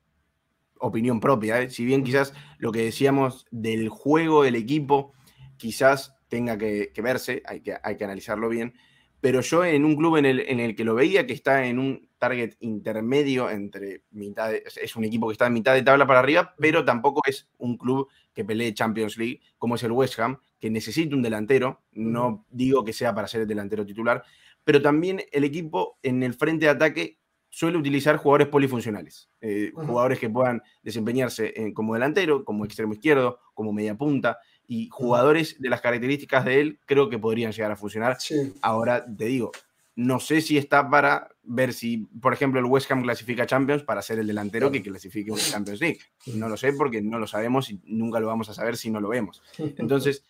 [0.78, 1.70] opinión propia, ¿eh?
[1.70, 5.14] si bien quizás lo que decíamos del juego del equipo
[5.58, 8.76] quizás tenga que, verse, hay que, hay que analizarlo bien,
[9.20, 11.80] pero yo en un club en el, en el que lo veía que está en
[11.80, 16.20] un target intermedio entre mitad, es un equipo que está en mitad de tabla para
[16.20, 20.38] arriba, pero tampoco es un club que pelee Champions League, como es el West Ham,
[20.62, 24.24] que necesita un delantero, no digo que sea para ser el delantero titular,
[24.64, 27.18] pero también el equipo en el frente de ataque
[27.50, 33.74] suele utilizar jugadores polifuncionales, eh, jugadores que puedan desempeñarse como delantero, como extremo izquierdo, como
[33.74, 38.18] media punta, y jugadores de las características de él creo que podrían llegar a funcionar.
[38.62, 39.52] Ahora te digo,
[39.96, 44.02] no sé si está para ver si, por ejemplo, el West Ham clasifica Champions para
[44.02, 46.00] ser el delantero que clasifique un Champions League.
[46.28, 49.02] No lo sé porque no lo sabemos y nunca lo vamos a saber si no
[49.02, 49.44] lo vemos.
[49.58, 50.24] Entonces,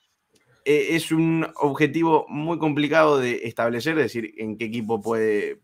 [0.65, 5.61] e, es un objetivo muy complicado de establecer, es decir, en qué equipo puede,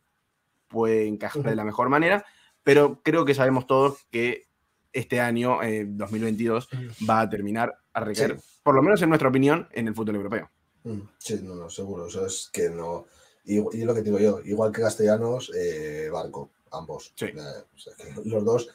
[0.68, 2.26] puede encajar de la mejor manera,
[2.64, 4.48] pero creo que sabemos todos que
[4.94, 9.70] este año, 2022, eh, va a terminar a requerir por lo menos en nuestra opinión,
[9.72, 10.52] en el fútbol europeo.
[10.84, 12.08] Mm, sí, no, no, seguro.
[12.08, 13.06] Eso es que no.
[13.46, 17.14] Y, lo que digo yo, igual que Castellanos, eh, Barco, ambos.
[17.16, 17.28] Sí.
[17.28, 18.68] Eh, los dos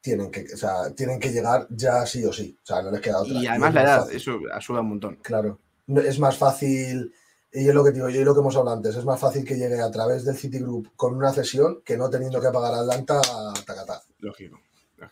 [0.00, 2.56] tienen que, o sea, tienen que llegar ya sí o sí.
[2.62, 3.34] O sea, no les queda otra.
[3.34, 5.16] Y además la edad, eso ayuda un montón.
[5.16, 5.58] Claro.
[6.04, 7.12] Es más fácil,
[7.52, 9.56] y es lo que digo yo lo que hemos hablado antes, es más fácil que
[9.56, 13.20] llegue a través del Citigroup con una cesión que no teniendo que pagar a Atlanta
[13.20, 14.02] a Tacatá.
[14.18, 14.60] Lógico.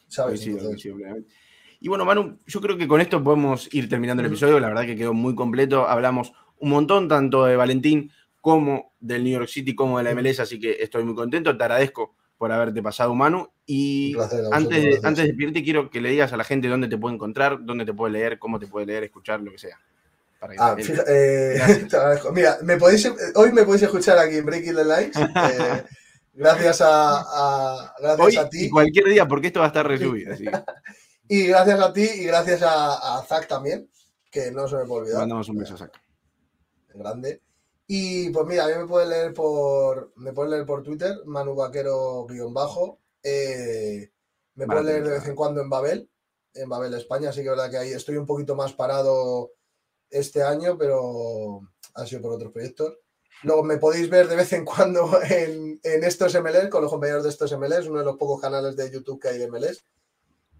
[0.07, 0.41] ¿Sabes?
[0.41, 0.93] Sí, sí,
[1.81, 4.59] y bueno, Manu, yo creo que con esto podemos ir terminando el episodio.
[4.59, 5.87] La verdad que quedó muy completo.
[5.89, 8.11] Hablamos un montón tanto de Valentín
[8.41, 11.57] como del New York City como de la MLS, así que estoy muy contento.
[11.57, 13.49] Te agradezco por haberte pasado, Manu.
[13.65, 14.17] Y
[14.51, 17.15] antes, de, antes de pedirte, quiero que le digas a la gente dónde te puede
[17.15, 19.79] encontrar, dónde te puede leer, cómo te puede leer, escuchar, lo que sea.
[20.59, 21.87] Ah, eh,
[22.33, 25.17] mira, me podéis, hoy me podéis escuchar aquí en Breaking the Lines.
[25.17, 25.85] Eh,
[26.35, 28.67] gracias a, gracias a ti.
[28.67, 30.35] Y cualquier día, porque esto va a estar resubido.
[30.35, 30.45] Así.
[31.31, 33.91] Y gracias a ti y gracias a, a Zach también,
[34.31, 35.21] que no se me puede olvidar.
[35.21, 35.93] Mandamos un beso a Zach.
[36.95, 37.43] Grande.
[37.87, 41.55] Y pues mira, a mí me pueden leer por, me pueden leer por Twitter, Manu
[41.55, 42.99] Vaquero guion bajo.
[43.23, 44.11] Eh,
[44.55, 46.11] me pueden leer de vez en cuando en Babel,
[46.53, 47.31] en Babel, España.
[47.31, 49.53] Así que verdad que ahí estoy un poquito más parado
[50.11, 51.61] este año, pero
[51.95, 52.95] ha sido por otros proyectos.
[53.43, 57.25] Luego me podéis ver de vez en cuando en, en estos MLS, con los compañeros
[57.25, 59.85] de estos MLS, uno de los pocos canales de YouTube que hay de MLS.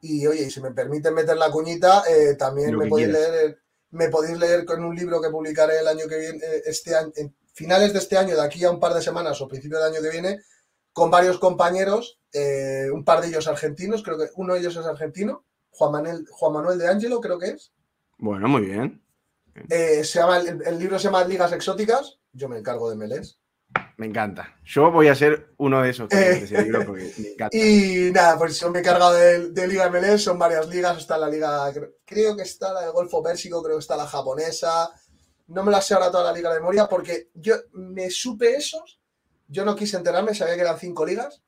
[0.01, 3.59] Y oye, y si me permiten meter la cuñita, eh, también me podéis, leer,
[3.91, 7.11] me podéis leer con un libro que publicaré el año que viene, eh, este año,
[7.17, 9.93] en finales de este año, de aquí a un par de semanas o principio del
[9.93, 10.41] año que viene,
[10.93, 14.87] con varios compañeros, eh, un par de ellos argentinos, creo que uno de ellos es
[14.87, 17.73] argentino, Juan Manuel, Juan Manuel de Ángelo, creo que es.
[18.19, 19.03] Bueno, muy bien.
[19.69, 23.39] Se llama, el, el, libro se llama Ligas Exóticas, yo me encargo de Melés.
[23.97, 24.57] Me encanta.
[24.65, 26.11] Yo voy a ser uno de esos.
[26.13, 26.47] Eh,
[27.53, 30.99] y nada, pues yo me he cargado de, Liga MLS, son varias ligas.
[30.99, 31.73] Está la liga,
[32.05, 34.91] creo que está la de Golfo Pérsico, creo que está la japonesa.
[35.49, 39.01] No me la sé ahora toda la liga de memoria porque yo me supe esos.
[39.49, 41.43] Yo no quise enterarme, sabía que eran cinco ligas.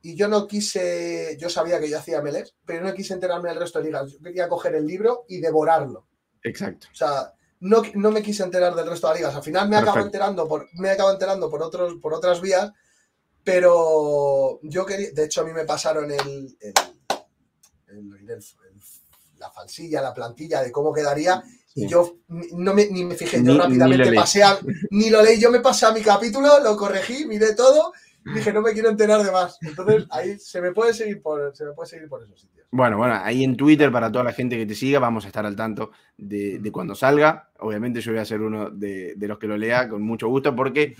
[0.00, 3.58] Y yo no quise, yo sabía que yo hacía MLS, pero no quise enterarme del
[3.58, 4.12] resto de ligas.
[4.12, 6.06] Yo quería coger el libro y devorarlo.
[6.44, 6.86] Exacto.
[6.92, 9.34] O sea, no, me quise enterar del resto de las ligas.
[9.34, 12.72] Al final me acabo enterando por, me acabo enterando por otros, por otras vías,
[13.44, 16.56] pero yo quería, de hecho a mí me pasaron el,
[19.38, 21.42] la falsilla, la plantilla de cómo quedaría.
[21.74, 24.58] Y yo no me, ni me fijé, yo rápidamente pasé a,
[24.90, 27.92] ni lo leí, yo me pasé a mi capítulo, lo corregí, miré todo
[28.34, 29.58] dije, no me quiero enterar de más.
[29.62, 32.57] Entonces, ahí se me puede seguir por, se me puede seguir por esos sitios.
[32.70, 35.46] Bueno, bueno, ahí en Twitter, para toda la gente que te siga, vamos a estar
[35.46, 37.50] al tanto de, cuando salga.
[37.60, 40.94] Obviamente yo voy a ser uno de, los que lo lea con mucho gusto porque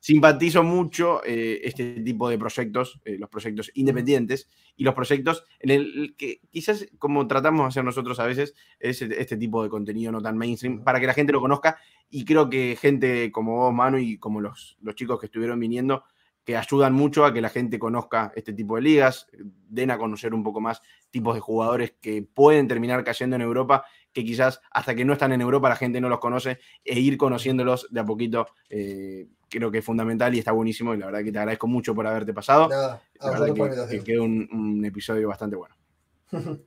[0.00, 5.70] simpatizo mucho eh, este tipo de proyectos, eh, los proyectos independientes y los proyectos en
[5.70, 10.12] el que quizás como tratamos de hacer nosotros a veces es este tipo de contenido
[10.12, 11.78] no tan mainstream para que la gente lo conozca
[12.10, 16.04] y creo que gente como vos, Manu, y como los, los chicos que estuvieron viniendo,
[16.44, 19.26] que ayudan mucho a que la gente conozca este tipo de ligas,
[19.68, 23.84] den a conocer un poco más tipos de jugadores que pueden terminar cayendo en Europa,
[24.12, 27.16] que quizás hasta que no están en Europa la gente no los conoce, e ir
[27.16, 31.24] conociéndolos de a poquito eh, creo que es fundamental y está buenísimo y la verdad
[31.24, 32.68] que te agradezco mucho por haberte pasado.
[32.68, 35.74] Nada, la verdad que, quedó un, episodio bastante bueno.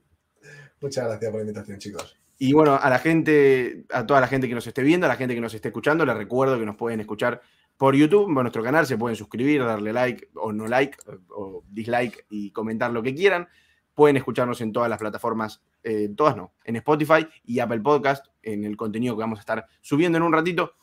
[0.80, 2.16] Muchas gracias por la invitación, chicos.
[2.40, 5.16] Y bueno, a la gente, a toda la gente que nos esté viendo, a la
[5.16, 7.42] gente que nos esté escuchando, les recuerdo que nos pueden escuchar
[7.78, 10.98] por YouTube, por nuestro canal, se pueden suscribir, darle like o no like
[11.30, 13.48] o dislike y comentar lo que quieran.
[13.94, 18.64] Pueden escucharnos en todas las plataformas, eh, todas no, en Spotify y Apple Podcast, en
[18.64, 20.74] el contenido que vamos a estar subiendo en un ratito.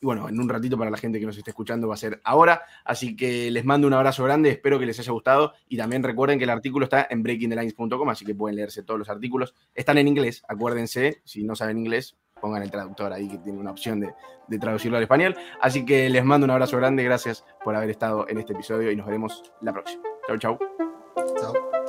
[0.00, 2.20] Y bueno, en un ratito para la gente que nos esté escuchando va a ser
[2.24, 2.62] ahora.
[2.84, 5.52] Así que les mando un abrazo grande, espero que les haya gustado.
[5.68, 9.10] Y también recuerden que el artículo está en breakingthelines.com, así que pueden leerse todos los
[9.10, 9.54] artículos.
[9.74, 12.16] Están en inglés, acuérdense, si no saben inglés,
[12.46, 14.14] pongan el traductor ahí que tiene una opción de,
[14.60, 15.36] traducirlo al español.
[15.60, 18.96] Así que les mando un abrazo grande, gracias por haber estado en este episodio y
[18.96, 20.02] nos veremos la próxima.
[20.28, 20.58] Chau, chau.
[21.40, 21.85] Chao.